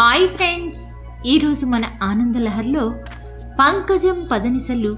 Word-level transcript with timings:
Hi 0.00 0.28
friends. 0.28 0.80
ఈరోజు 1.26 1.66
మన 1.66 1.82
ఆనందలహర్లో 2.02 2.94
పంకజం 3.44 4.28
పదనిసలు 4.32 4.96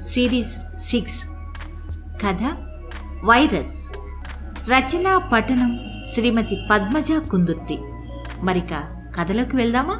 సిరీస్ 0.00 0.80
సిక్స్. 0.80 1.24
కథ 2.26 2.38
వైరస్. 3.24 3.96
రచన 4.70 5.20
పఠనం 5.32 5.80
శ్రీమతి 6.14 6.58
పద్మజ 6.70 7.06
కుందుర్తి. 7.30 7.78
మరిక 8.42 8.82
కథలోకి 9.20 9.56
వెళ్దామా? 9.56 9.96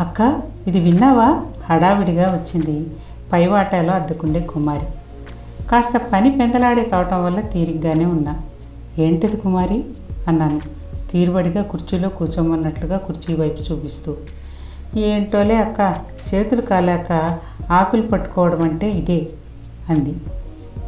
అక్క 0.00 0.42
ఇది 0.66 0.80
విన్నావా? 0.80 1.42
హడావిడిగా 1.70 2.32
వచ్చింది. 2.34 2.90
పైవాటాలో 3.32 3.92
అద్దుకుండే 3.92 4.40
కుమారి. 4.40 4.86
కాస్త 5.64 5.96
పని 6.12 6.30
పెందలాడే 6.30 6.84
కావటం 6.84 7.24
వల్ల 7.24 7.40
తీరిగ్గానే 7.40 8.04
ఉన్నా. 8.04 8.42
ఏంటిది 8.98 9.36
కుమారి? 9.36 9.84
అన్నాను. 10.28 10.81
తీరుబడిగా 11.12 11.62
కుర్చీలో 11.62 12.08
కూర్చోమన్నట్లుగా 12.08 12.96
కుర్చీ 12.96 13.34
వైపు 13.34 13.72
చూపిస్తూ 13.72 14.16
ఏంటోలే 14.96 15.56
అక్క 15.56 15.94
చేతులు 16.34 16.60
కాలాక 16.60 17.38
ఆకులు 17.70 18.02
పట్టుకోవడం 18.02 18.62
అంటే 18.62 18.90
ఇదే 18.90 19.26
అంది. 19.90 20.14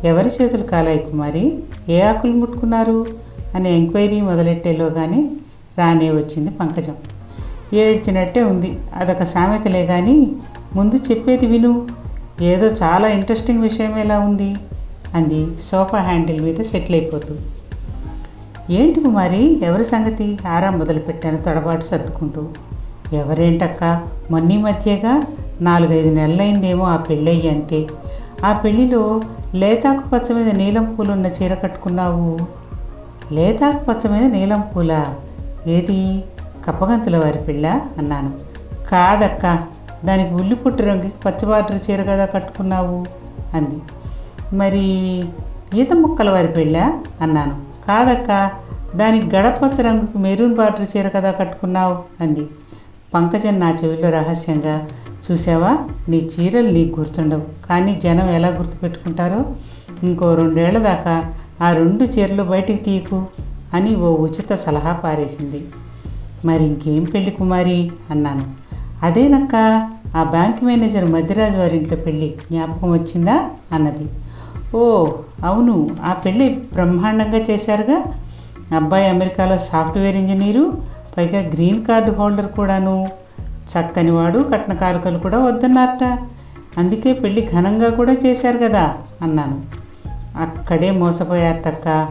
ఎవరి 0.05 0.31
చేతులు 0.43 0.63
కాలాయి 0.63 0.99
కుమారి? 0.99 1.63
ఏ 1.89 2.01
ఆకులు 2.01 2.33
ముట్టుకున్నారు? 2.33 3.07
అనే 3.55 3.75
ఎంక్వైరీ 3.75 4.21
మొదలెట్టేలోగానే 4.21 5.31
రానే 5.79 6.11
వచ్చింది 6.11 6.51
పంకజం. 6.51 6.97
ఏడ్చినట్టే 7.75 8.43
ఉంది 8.43 8.79
అదొక 8.95 9.23
సామెతలే 9.23 9.87
కానీ 9.87 10.33
ముందు 10.77 10.97
చెప్పేది 10.97 11.47
విను. 11.47 11.89
ఏదో 12.43 12.67
చాలా 12.67 13.09
ఇంట్రెస్టింగ్ 13.09 13.63
విషయం 13.63 13.99
ఎలా 13.99 14.19
ఉంది 14.19 14.57
అంది 15.15 15.47
సోఫా 15.71 15.99
హ్యాండిల్ 15.99 16.41
మీద 16.41 16.57
సెటిల్ 16.57 16.97
అయిపోతూ. 16.97 17.35
ఏంటి 18.71 19.01
మరి 19.01 19.65
ఎవరి 19.65 19.85
సంగతి? 19.85 20.39
ఆరా 20.49 20.71
మొదలుపెట్టాను 20.71 21.43
తడబాటు 21.43 21.85
సర్దుకుంటూ. 21.85 22.47
ఎవరేంటక్క? 23.13 24.03
మొన్నీ 24.31 24.57
మధ్యగా? 24.57 25.23
నాలుగైదు 25.61 26.09
నెలలైందేమో 26.09 26.85
ఆ 26.85 26.97
పెళ్ళయ్యి 26.97 27.51
అంతే. 27.51 27.87
ఆ 28.45 28.53
పెళ్ళిలో 28.53 29.21
లేతాకు 29.55 30.09
పచ్చ 30.09 30.35
మీద 30.35 30.49
నీలం 30.49 30.95
పూలున్న 30.95 31.27
చీర 31.27 31.55
కట్టుకున్నావు? 31.55 32.39
లేతాకు 33.33 33.85
పచ్చ 33.85 34.11
మీద 34.11 34.33
నీలం 34.33 34.65
పూల? 34.77 35.05
ఏది? 35.67 36.25
కప్పగంతుల 36.67 37.17
వారి 37.17 37.39
పిల్ల 37.39 37.81
అన్నాను. 37.99 38.31
కాదక్క. 38.91 39.59
దానికి 40.05 40.35
ఉల్లి 40.35 40.55
పుట్టు 40.55 40.83
రంగుకి 40.83 41.13
పచ్చబార్డర్ 41.27 41.91
చీర 41.91 42.03
కదా 42.03 42.25
కట్టుకున్నావు? 42.25 43.05
అంది. 43.55 43.83
మరి 44.57 44.89
ఈత 45.75 45.93
ముక్కల 45.93 46.31
వారి 46.31 46.49
పెళ్ళ? 46.49 46.93
అన్నాను. 47.21 47.74
కాదక్క 47.89 48.51
దానికి 48.97 49.37
గడపచ్చ 49.37 49.83
రంగుకు 49.83 50.19
మెరూన్ 50.19 50.55
బార్డర్ 50.55 50.97
చీర 50.97 51.09
కదా 51.09 51.31
కట్టుకున్నావు 51.31 51.99
అంది. 52.21 52.47
పంకజన్ 53.15 53.61
నా 53.61 53.77
చెవిలో 53.85 54.11
రహస్యంగా 54.11 54.89
చూసావా 55.31 55.79
నీ 56.09 56.31
చీరలు 56.35 56.71
నీకు 56.71 57.01
గుర్తుండవు 57.01 57.67
కానీ 57.67 57.95
జనం 57.95 58.31
ఎలా 58.31 58.49
గుర్తుపెట్టుకుంటారో 58.49 59.45
ఇంకో 60.03 60.35
రెండేళ్ళ 60.35 60.79
దాకా 60.79 61.33
ఆ 61.61 61.73
రెండు 61.73 62.05
చీరలు 62.05 62.43
బయటికి 62.43 62.85
తీయకు 62.85 63.27
అని 63.75 63.97
ఓ 63.97 64.17
ఉచిత 64.17 64.55
సలహా 64.55 64.93
పారేసింది. 64.93 65.65
మరి 66.45 66.65
ఇంకేం 66.65 67.05
పెళ్ళి 67.05 67.31
కుమారి? 67.31 67.93
అన్నాను. 68.11 68.45
అదేనక్క 69.03 69.55
ఆ 70.17 70.23
బ్యాంక్ 70.23 70.65
మేనేజర్ 70.65 71.05
మధ్యరాజు 71.05 71.57
వారింట్లో 71.57 71.97
పెళ్ళి 71.97 72.35
జ్ఞాపకం 72.51 72.91
వచ్చిందా? 72.93 73.51
అన్నది. 73.73 74.07
ఓ 74.75 75.07
అవును. 75.45 75.97
ఆ 76.05 76.13
పెళ్ళి 76.13 76.49
బ్రహ్మాండంగా 76.49 77.39
చేశారుగా. 77.39 78.05
అబ్బాయి 78.77 79.09
అమెరికాలో 79.09 79.59
సాఫ్ట్వేర్ 79.59 80.17
ఇంజనీరు 80.17 80.73
పైగా 81.17 81.41
గ్రీన్ 81.41 81.87
కార్డు 81.87 82.11
హోల్డర్ 82.11 82.47
కూడాను. 82.47 83.09
చక్కని 83.73 84.11
వాడు 84.11 84.39
కట్న 84.39 84.73
కారకలు 84.73 85.19
కూడా 85.19 85.39
వద్దన్నారట. 85.39 86.19
అందుకే 86.79 87.13
పెళ్ళి 87.13 87.49
ఘనంగా 87.53 87.91
కూడా 87.91 88.13
చేశారు 88.13 88.59
కదా 88.59 88.95
అన్నాను. 89.23 89.63
అక్కడే 90.37 90.91
మోసపోయారటక్క. 90.91 92.09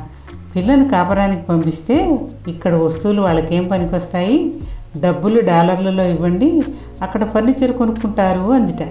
పిల్లని 0.56 0.90
కాపరానికి 0.90 1.42
పంపిస్తే 1.42 2.20
ఇక్కడ 2.48 2.74
వస్తువులు 2.76 3.22
వాళ్ళకేం 3.22 3.68
పనికొస్తాయి? 3.72 4.54
డబ్బులు 5.00 5.42
డాలర్లలో 5.42 6.04
ఇవ్వండి 6.04 6.64
అక్కడ 7.02 7.26
ఫర్నిచర్ 7.26 7.72
కొనుక్కుంటారు 7.72 8.52
అందిట. 8.52 8.88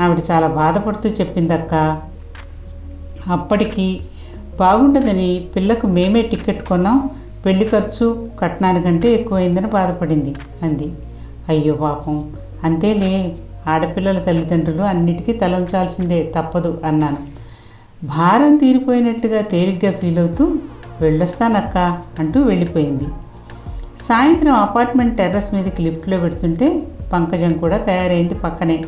ఆవిడ 0.00 0.18
చాలా 0.30 0.46
బాధపడుతూ 0.46 1.08
చెప్పిందక్క. 1.08 2.00
అప్పటికి 3.28 4.00
బాగుండదని 4.60 5.46
పిల్లకు 5.56 5.86
మేమే 5.86 6.22
టికెట్ 6.22 6.66
కొన్నాం. 6.66 7.10
పెళ్ళి 7.46 7.64
ఖర్చు 7.64 8.28
కట్నానికంటే 8.40 9.12
ఎక్కువైందని 9.12 9.66
బాధపడింది 9.66 10.34
అంది. 10.62 10.92
అయ్యో 11.48 11.74
పాపం. 11.74 12.32
అంతేలే 12.64 13.36
ఆడపిల్లల 13.66 14.18
తల్లిదండ్రులు 14.18 14.82
అన్నిటికీ 14.82 15.32
తలంచాల్సిందే 15.32 16.32
తప్పదు 16.36 16.80
అన్నాను. 16.84 17.16
భారం 18.04 18.56
తీరిపోయినట్లుగా 18.56 19.42
తేలిగ్గా 19.42 19.92
ఫీల్ 19.92 20.18
అవుతూ 20.18 20.54
వెళ్ళొస్తానక్క 21.00 22.02
అంటూ 22.18 22.40
వెళ్ళిపోయింది. 22.40 23.04
సాయంత్రం 24.08 24.54
అపార్ట్మెంట్ 24.54 25.18
టెర్రస్ 25.18 25.54
మీదకి 25.54 25.82
లిఫ్ట్లో 25.82 26.16
పెడుతుంటే 26.16 26.82
పంకజం 27.12 27.52
కూడా 27.52 27.76
తయారైంది 27.76 28.34
పక్కనే. 28.34 28.84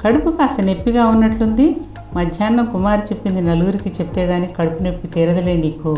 కడుపు 0.00 0.30
కాస్త 0.30 0.60
నొప్పిగా 0.60 1.06
ఉన్నట్లుంది. 1.06 1.76
మధ్యాహ్నం 2.14 2.66
కుమారి 2.72 3.02
చెప్పింది 3.02 3.40
నలుగురికి 3.40 3.88
చెప్తే 3.88 4.24
గాని 4.24 4.46
కడుపు 4.46 4.82
నొప్పి 4.82 5.08
తీరదలే 5.08 5.56
నీకు 5.56 5.96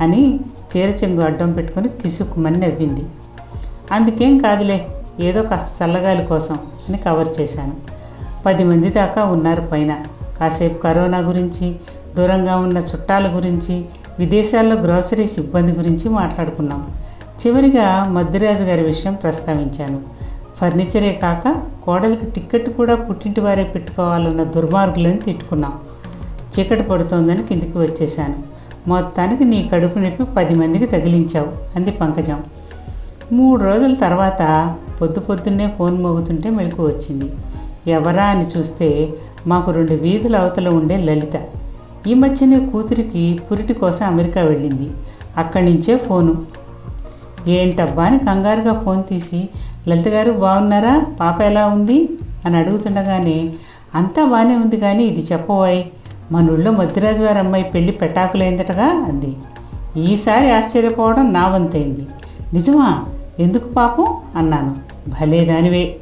అని 0.00 0.40
చీరచెంగు 0.76 1.20
అడ్డం 1.20 1.52
పెట్టుకొని 1.52 1.88
కిసుక్కుమని 1.88 2.56
నవ్వింది. 2.56 3.04
అందుకేం 3.92 4.38
కాదులే 4.38 4.86
ఏదో 5.20 5.42
కాస్త 5.42 5.82
చల్లగాలి 5.82 6.24
కోసం 6.24 6.58
అని 6.88 6.98
కవర్ 6.98 7.40
చేశాను. 7.40 7.72
పది 8.46 8.64
మంది 8.64 8.88
దాకా 8.88 9.24
ఉన్నారు 9.24 9.60
పైన. 9.60 10.04
కాసేపు 10.40 10.78
కరోనా 10.82 11.18
గురించి 11.18 11.76
దూరంగా 12.16 12.56
ఉన్న 12.56 12.78
చుట్టాల 12.78 13.36
గురించి 13.36 13.84
విదేశాల్లో 14.18 14.76
గ్రోసరీ 14.76 15.26
సిబ్బంది 15.26 15.78
గురించి 15.78 16.08
మాట్లాడుకున్నాం. 16.08 16.86
చివరిగా 17.46 18.04
మద్దిరాజు 18.04 18.62
గారి 18.62 18.82
విషయం 18.82 19.14
ప్రస్తావించాను. 19.14 20.19
ఫర్నిచరే 20.60 21.12
కాక 21.12 21.62
కోడలికి 21.84 22.26
టిక్కెట్ 22.26 22.70
కూడా 22.70 22.94
పుట్టింటి 22.94 23.40
వారే 23.40 23.64
పెట్టుకోవాలన్న 23.64 24.44
దుర్మార్గులను 24.44 25.16
తిట్టుకున్నాం. 25.16 25.72
చీకటి 26.58 26.82
పడుతోందని 26.82 27.42
కిందికి 27.42 27.78
వచ్చేశాను. 27.78 28.34
మొత్తానికి 28.88 29.44
నీ 29.44 29.70
కడుపు 29.72 29.98
నొప్పి 29.98 30.24
పది 30.36 30.54
మందికి 30.54 30.86
తగిలించావు 30.86 31.76
అంది 31.76 31.90
పంకజం. 31.90 32.42
మూడు 33.32 33.64
రోజుల 33.64 33.94
తర్వాత 33.94 34.74
పొద్దు 35.00 35.20
పొద్దున్నే 35.20 35.74
ఫోన్ 35.78 36.02
మోగుతుంటే 36.02 36.50
మెలకు 36.50 36.86
వచ్చింది. 36.86 37.32
ఎవరా 37.90 38.24
అని 38.24 38.46
చూస్తే 38.58 39.08
మాకు 39.46 39.70
రెండు 39.70 39.94
వీధుల 39.94 40.36
అవతల 40.36 40.68
ఉండే 40.68 40.96
లలిత. 40.96 41.40
ఈ 42.06 42.14
మధ్యనే 42.14 42.66
కూతురికి 42.66 43.40
పురిటి 43.50 43.72
కోసం 43.72 44.06
అమెరికా 44.06 44.40
వెళ్ళింది. 44.40 44.90
అక్కడి 45.36 45.64
నుంచే 45.64 45.96
ఫోను. 45.96 46.46
ఏంటబ్బా 47.48 48.04
అని 48.04 48.18
కంగారుగా 48.18 48.80
ఫోన్ 48.80 49.02
తీసి 49.10 49.48
లలిత 49.88 50.08
గారు 50.08 50.32
బాగున్నారా? 50.32 51.04
పాప 51.20 51.40
ఎలా 51.40 51.66
ఉంది? 51.66 52.08
అని 52.46 52.56
అడుగుతుండగానే 52.56 53.52
అంతా 53.94 54.24
బాగానే 54.24 54.56
ఉంది 54.56 54.76
కానీ 54.76 55.04
ఇది 55.04 55.32
చెప్పబోయ్ 55.32 55.82
మన 56.32 56.50
ఊళ్ళో 56.50 56.70
మద్దిరాజు 56.70 57.22
వారి 57.22 57.38
అమ్మాయి 57.38 57.64
పెళ్ళి 57.64 57.92
పెటాకులైందటగా 57.92 58.84
అంది. 58.84 59.36
ఈసారి 60.00 60.52
ఆశ్చర్యపోవడం 60.52 61.32
నా 61.32 61.48
వంతైంది. 61.48 62.06
నిజమా? 62.52 63.04
ఎందుకు 63.40 63.68
పాపం? 63.68 64.06
అన్నాను. 64.36 64.74
భలే 65.08 65.44
దానివే. 65.44 65.96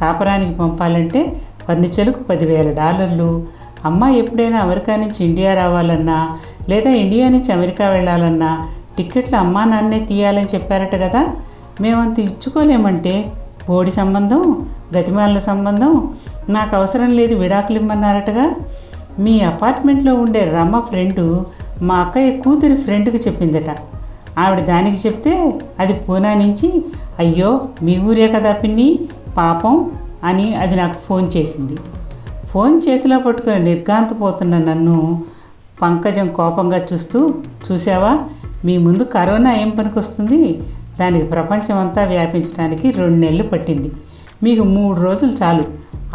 కాపరానికి 0.00 0.58
పంపాలంటే 0.58 1.40
ఫర్నిచర్కు 1.68 2.22
పదివేల 2.22 2.70
డాలర్లు. 2.70 3.46
అమ్మాయి 3.84 4.18
ఎప్పుడైనా 4.18 4.58
అమెరికా 4.58 4.96
నుంచి 4.96 5.24
ఇండియా 5.24 5.54
రావాలన్నా 5.54 6.38
లేదా 6.68 6.90
ఇండియా 6.90 7.28
నుంచి 7.28 7.52
అమెరికా 7.52 7.88
వెళ్ళాలన్నా 7.88 8.68
టిక్కెట్లు 8.98 9.36
అమ్మా 9.36 9.64
నాన్నే 9.64 9.98
తీయాలని 9.98 10.46
చెప్పారట 10.54 10.92
కదా. 10.94 11.28
మేమంత 11.80 12.18
ఇచ్చుకోలేమంటే 12.18 13.32
బోడి 13.68 13.90
సంబంధం 13.90 14.66
గతిమాల 14.96 15.38
సంబంధం. 15.38 16.14
నాకు 16.48 16.76
అవసరం 16.76 17.10
లేదు 17.10 17.34
విడాకులు 17.34 17.78
ఇమ్మన్నారటగా 17.78 18.50
మీ 19.18 19.40
అపార్ట్మెంట్లో 19.40 20.14
ఉండే 20.14 20.52
రమ్మ 20.56 20.80
ఫ్రెండు 20.80 21.46
మా 21.82 21.94
అక్కయ్య 21.94 22.30
కూతురి 22.30 22.76
ఫ్రెండ్కి 22.76 23.16
చెప్పిందట. 23.16 23.76
ఆవిడ 24.38 24.60
దానికి 24.60 25.08
చెప్తే 25.08 25.60
అది 25.78 25.92
పూనా 25.92 26.34
నుంచి 26.34 26.84
అయ్యో 27.18 27.60
మీ 27.82 27.98
ఊరే 27.98 28.28
కదా 28.28 28.52
పిన్ని 28.52 28.98
పాపం 29.36 29.90
అని 30.24 30.54
అది 30.54 30.76
నాకు 30.76 30.94
ఫోన్ 30.94 31.30
చేసింది. 31.36 31.76
ఫోన్ 32.46 32.80
చేతిలో 32.88 33.18
పట్టుకుని 33.18 33.58
నిర్గాంతపోతున్న 33.58 34.58
నన్ను 34.58 35.24
పంకజం 35.82 36.28
కోపంగా 36.28 36.86
చూస్తూ 36.92 37.34
చూసావా 37.72 38.18
మీ 38.64 38.78
ముందు 38.78 39.02
కరోనా 39.02 39.54
ఏం 39.54 39.70
పనికొస్తుంది? 39.70 40.62
దానికి 41.00 41.26
ప్రపంచం 41.26 41.78
అంతా 41.78 42.04
వ్యాపించడానికి 42.04 42.90
రెండు 42.90 43.16
నెలలు 43.16 43.42
పట్టింది. 43.42 43.92
మీకు 44.42 44.62
మూడు 44.62 45.00
రోజులు 45.00 45.32
చాలు. 45.32 45.64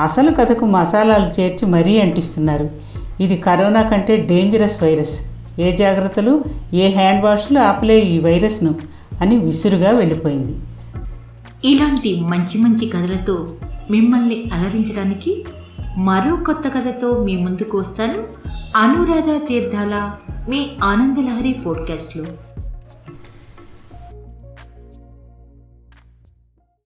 అసలు 0.01 0.31
కథకు 0.31 0.65
మసాలాలు 0.65 1.41
చేర్చి 1.41 1.69
మరీ 1.69 2.01
అంటిస్తున్నారు. 2.01 2.69
ఇది 3.19 3.37
కరోనా 3.37 3.81
కంటే 3.81 4.17
డేంజరస్ 4.17 4.83
వైరస్ 4.83 5.19
ఏ 5.61 5.75
జాగ్రత్తలు 5.75 6.43
ఏ 6.73 6.93
హ్యాండ్ 6.93 7.25
వాష్లు 7.25 7.59
ఆపలే 7.59 7.99
ఈ 7.99 8.19
వైరస్ను 8.19 8.75
అని 9.21 9.37
విసురుగా 9.37 9.91
వెళ్ళిపోయింది. 9.91 10.57
ఇలాంటి 11.65 12.19
మంచి 12.19 12.57
మంచి 12.57 12.85
కథలతో 12.85 13.47
మిమ్మల్ని 13.91 14.43
అలరించడానికి 14.53 15.45
మరో 15.97 16.35
కొత్త 16.35 16.67
కథతో 16.67 17.23
మీ 17.23 17.35
ముందుకు 17.35 17.77
వస్తాను. 17.77 18.39
అనురాధ 18.77 19.47
తీర్థాల 19.47 20.11
మీ 20.49 20.67
ఆనందలహరి 20.83 21.53
పోడ్కాస్ట్లో 21.53 22.23